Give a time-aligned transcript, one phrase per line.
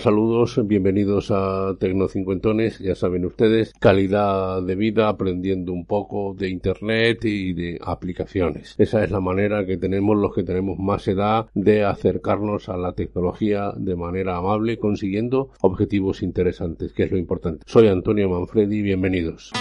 [0.00, 7.24] Saludos, bienvenidos a Tecnocincuentones, ya saben ustedes, calidad de vida aprendiendo un poco de Internet
[7.24, 8.74] y de aplicaciones.
[8.78, 12.94] Esa es la manera que tenemos los que tenemos más edad de acercarnos a la
[12.94, 17.64] tecnología de manera amable, consiguiendo objetivos interesantes, que es lo importante.
[17.66, 19.52] Soy Antonio Manfredi, bienvenidos.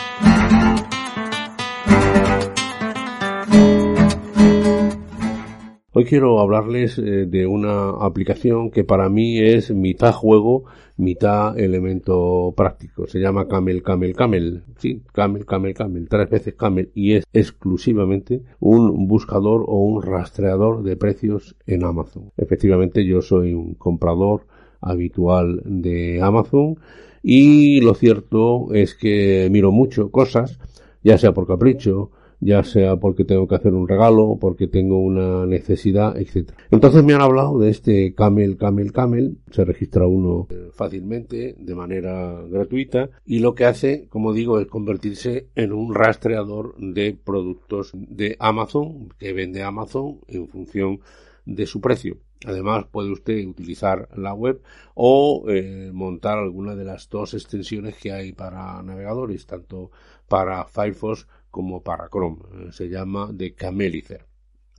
[6.00, 10.64] Hoy quiero hablarles eh, de una aplicación que para mí es mitad juego,
[10.96, 13.06] mitad elemento práctico.
[13.06, 14.64] Se llama Camel, Camel, Camel.
[14.78, 16.08] Sí, Camel, Camel, Camel.
[16.08, 16.90] Tres veces Camel.
[16.96, 22.32] Y es exclusivamente un buscador o un rastreador de precios en Amazon.
[22.38, 24.48] Efectivamente, yo soy un comprador
[24.80, 26.78] habitual de Amazon
[27.22, 30.60] y lo cierto es que miro mucho cosas,
[31.04, 35.46] ya sea por capricho, ya sea porque tengo que hacer un regalo, porque tengo una
[35.46, 36.52] necesidad, etc.
[36.72, 41.76] Entonces me han hablado de este Camel, Camel, Camel, se registra uno eh, fácilmente, de
[41.76, 47.92] manera gratuita, y lo que hace, como digo, es convertirse en un rastreador de productos
[47.94, 51.00] de Amazon, que vende Amazon en función
[51.46, 52.18] de su precio.
[52.46, 54.62] Además, puede usted utilizar la web
[54.94, 59.92] o eh, montar alguna de las dos extensiones que hay para navegadores, tanto
[60.30, 62.40] para Firefox como para Chrome.
[62.54, 64.30] Eh, se llama de Camelicer.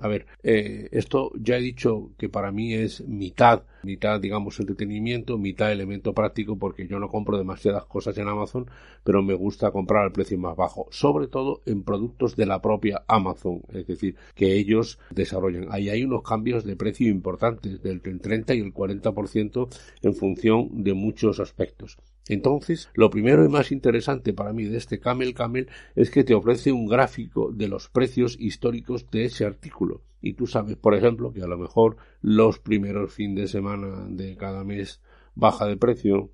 [0.01, 5.37] A ver, eh, esto ya he dicho que para mí es mitad, mitad, digamos, entretenimiento,
[5.37, 8.71] mitad elemento práctico, porque yo no compro demasiadas cosas en Amazon,
[9.05, 13.03] pero me gusta comprar al precio más bajo, sobre todo en productos de la propia
[13.09, 15.67] Amazon, es decir, que ellos desarrollan.
[15.71, 19.69] Ahí hay unos cambios de precio importantes, del 30 y el 40%
[20.01, 21.99] en función de muchos aspectos.
[22.31, 26.35] Entonces, lo primero y más interesante para mí de este Camel Camel es que te
[26.35, 30.03] ofrece un gráfico de los precios históricos de ese artículo.
[30.23, 34.37] Y tú sabes, por ejemplo, que a lo mejor los primeros fines de semana de
[34.37, 35.01] cada mes
[35.35, 36.31] baja de precio,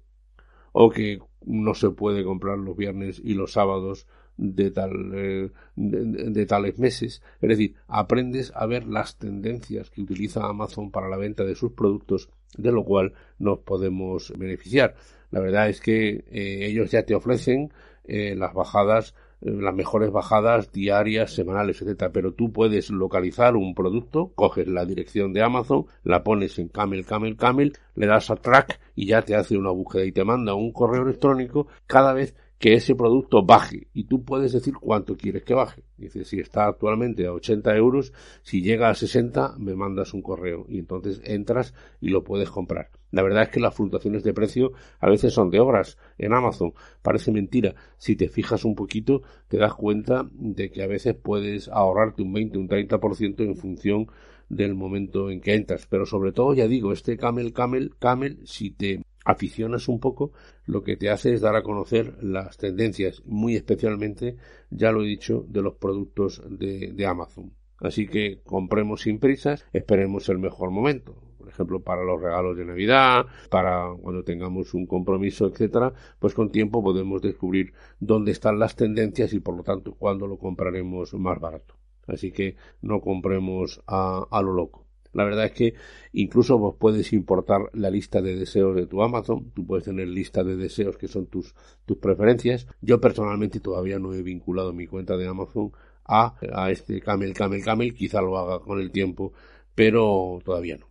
[0.73, 6.45] o que no se puede comprar los viernes y los sábados de, tal, eh, de,
[6.47, 7.23] tales meses.
[7.41, 11.73] Es decir, aprendes a ver las tendencias que utiliza Amazon para la venta de sus
[11.73, 14.95] productos, de lo cual nos podemos beneficiar.
[15.31, 17.73] La verdad es que eh, ellos ya te ofrecen
[18.05, 22.13] eh, las bajadas, eh, las mejores bajadas diarias, semanales, etcétera.
[22.13, 27.05] Pero tú puedes localizar un producto, coges la dirección de Amazon, la pones en Camel,
[27.05, 30.55] Camel, Camel, le das a track y ya te hace una búsqueda y te manda
[30.55, 35.45] un correo electrónico cada vez que ese producto baje y tú puedes decir cuánto quieres
[35.45, 35.83] que baje.
[35.99, 38.13] Dice, si está actualmente a 80 euros,
[38.43, 42.91] si llega a 60 me mandas un correo y entonces entras y lo puedes comprar.
[43.11, 46.73] La verdad es que las fluctuaciones de precio a veces son de obras en Amazon.
[47.03, 47.75] Parece mentira.
[47.99, 52.33] Si te fijas un poquito, te das cuenta de que a veces puedes ahorrarte un
[52.33, 54.09] 20, un 30% en función
[54.49, 55.87] del momento en que entras.
[55.87, 60.33] Pero sobre todo, ya digo, este Camel, Camel, Camel, si te aficionas un poco,
[60.65, 64.37] lo que te hace es dar a conocer las tendencias, muy especialmente,
[64.71, 67.53] ya lo he dicho, de los productos de, Amazon.
[67.81, 71.17] Así que compremos sin prisas, esperemos el mejor momento.
[71.39, 76.51] Por ejemplo, para los regalos de Navidad, para cuando tengamos un compromiso, etcétera, pues con
[76.51, 81.39] tiempo podemos descubrir dónde están las tendencias y por lo tanto cuándo lo compraremos más
[81.41, 81.75] barato.
[82.07, 84.86] Así que no compremos a, a lo loco.
[85.17, 85.75] La verdad es que
[86.13, 89.51] incluso vos puedes importar la lista de deseos de tu Amazon.
[89.55, 91.55] Tú puedes tener lista de deseos que son tus,
[91.87, 92.67] tus preferencias.
[92.83, 95.73] Yo personalmente todavía no he vinculado mi cuenta de Amazon
[96.05, 97.95] a, a este Camel, Camel, Camel.
[97.95, 99.33] Quizá lo haga con el tiempo,
[99.75, 100.87] pero todavía no.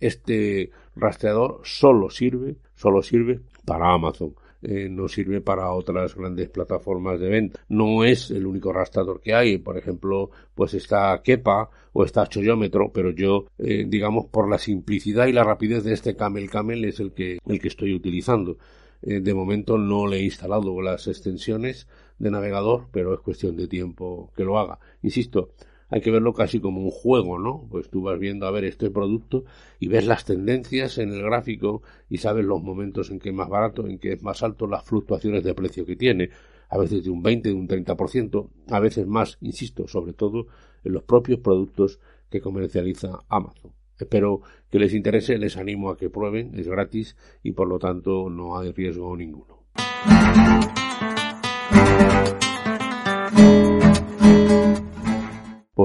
[0.00, 4.34] Este rastreador solo sirve, solo sirve para Amazon.
[4.62, 7.60] Eh, nos sirve para otras grandes plataformas de venta.
[7.68, 12.92] No es el único rastrador que hay, por ejemplo, pues está Kepa o está Choyómetro,
[12.92, 17.00] pero yo, eh, digamos, por la simplicidad y la rapidez de este Camel Camel es
[17.00, 18.56] el que, el que estoy utilizando.
[19.02, 21.88] Eh, de momento no le he instalado las extensiones
[22.18, 24.78] de navegador, pero es cuestión de tiempo que lo haga.
[25.02, 25.50] Insisto,
[25.92, 27.66] hay que verlo casi como un juego, ¿no?
[27.70, 29.44] Pues tú vas viendo a ver este producto
[29.78, 33.50] y ves las tendencias en el gráfico y sabes los momentos en que es más
[33.50, 36.30] barato, en que es más alto, las fluctuaciones de precio que tiene,
[36.70, 40.46] a veces de un 20, de un 30%, a veces más, insisto, sobre todo
[40.82, 42.00] en los propios productos
[42.30, 43.72] que comercializa Amazon.
[43.98, 44.40] Espero
[44.70, 48.58] que les interese, les animo a que prueben, es gratis y por lo tanto no
[48.58, 49.66] hay riesgo ninguno.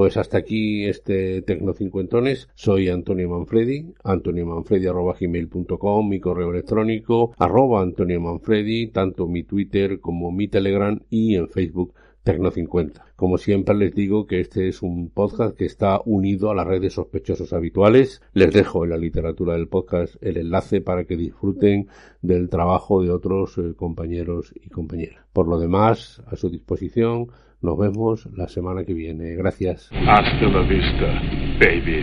[0.08, 2.48] Pues hasta aquí este Tecnocincuentones.
[2.54, 10.48] Soy Antonio Manfredi, antoniomanfredi.com, mi correo electrónico, arroba Antonio Manfredi, tanto mi Twitter como mi
[10.48, 11.92] Telegram y en Facebook
[12.24, 13.02] Tecno50.
[13.16, 16.94] Como siempre les digo que este es un podcast que está unido a las redes
[16.94, 18.22] sospechosos habituales.
[18.32, 21.88] Les dejo en la literatura del podcast el enlace para que disfruten
[22.22, 25.26] del trabajo de otros eh, compañeros y compañeras.
[25.34, 27.28] Por lo demás, a su disposición,
[27.60, 29.34] nos vemos la semana que viene.
[29.34, 29.90] Gracias.
[29.92, 31.20] Hasta la vista,
[31.60, 31.98] baby.